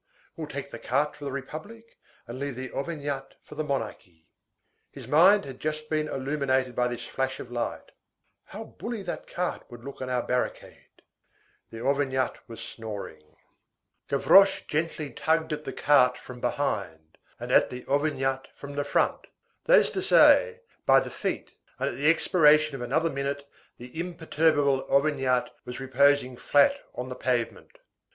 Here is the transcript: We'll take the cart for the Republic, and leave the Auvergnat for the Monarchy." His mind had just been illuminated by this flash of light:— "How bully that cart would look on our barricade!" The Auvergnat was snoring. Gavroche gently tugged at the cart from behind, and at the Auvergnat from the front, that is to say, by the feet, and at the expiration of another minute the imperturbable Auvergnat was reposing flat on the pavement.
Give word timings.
We'll 0.35 0.47
take 0.47 0.71
the 0.71 0.79
cart 0.79 1.15
for 1.15 1.25
the 1.25 1.31
Republic, 1.31 1.95
and 2.25 2.39
leave 2.39 2.55
the 2.55 2.71
Auvergnat 2.71 3.35
for 3.43 3.53
the 3.53 3.63
Monarchy." 3.63 4.31
His 4.89 5.07
mind 5.07 5.45
had 5.45 5.59
just 5.59 5.91
been 5.91 6.07
illuminated 6.07 6.75
by 6.75 6.87
this 6.87 7.05
flash 7.05 7.39
of 7.39 7.51
light:— 7.51 7.91
"How 8.45 8.63
bully 8.63 9.03
that 9.03 9.27
cart 9.27 9.61
would 9.69 9.83
look 9.83 10.01
on 10.01 10.09
our 10.09 10.23
barricade!" 10.23 11.03
The 11.69 11.81
Auvergnat 11.85 12.37
was 12.47 12.59
snoring. 12.63 13.35
Gavroche 14.07 14.61
gently 14.63 15.11
tugged 15.11 15.53
at 15.53 15.65
the 15.65 15.71
cart 15.71 16.17
from 16.17 16.41
behind, 16.41 17.19
and 17.39 17.51
at 17.51 17.69
the 17.69 17.85
Auvergnat 17.85 18.47
from 18.55 18.73
the 18.73 18.83
front, 18.83 19.27
that 19.65 19.77
is 19.81 19.91
to 19.91 20.01
say, 20.01 20.61
by 20.87 20.99
the 20.99 21.11
feet, 21.11 21.51
and 21.77 21.89
at 21.89 21.95
the 21.95 22.09
expiration 22.09 22.73
of 22.73 22.81
another 22.81 23.11
minute 23.11 23.47
the 23.77 23.99
imperturbable 23.99 24.81
Auvergnat 24.89 25.51
was 25.63 25.79
reposing 25.79 26.37
flat 26.37 26.81
on 26.95 27.09
the 27.09 27.15
pavement. 27.15 27.77